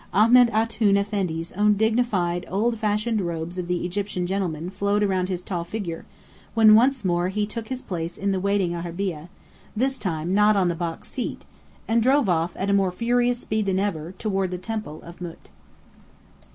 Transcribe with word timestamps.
Ahmed 0.15 0.49
Antoun 0.49 0.97
Effendi's 0.97 1.51
own 1.51 1.75
dignified, 1.75 2.43
old 2.49 2.79
fashioned 2.79 3.21
robes 3.21 3.59
of 3.59 3.67
the 3.67 3.85
Egyptian 3.85 4.25
gentleman 4.25 4.71
flowed 4.71 5.03
round 5.03 5.29
his 5.29 5.43
tall 5.43 5.63
figure, 5.63 6.05
when 6.55 6.73
once 6.73 7.05
more 7.05 7.29
he 7.29 7.45
took 7.45 7.67
his 7.67 7.83
place 7.83 8.17
in 8.17 8.31
the 8.31 8.39
waiting 8.39 8.73
arabeah 8.73 9.27
this 9.75 9.99
time 9.99 10.33
not 10.33 10.55
on 10.57 10.69
the 10.69 10.75
box 10.75 11.07
seat 11.07 11.45
and 11.87 12.01
drove 12.01 12.27
off 12.27 12.53
at 12.55 12.73
more 12.73 12.91
furious 12.91 13.37
speed 13.37 13.67
than 13.67 13.77
ever, 13.77 14.13
toward 14.17 14.49
the 14.49 14.57
Temple 14.57 15.03
of 15.03 15.19
Mût. 15.19 15.35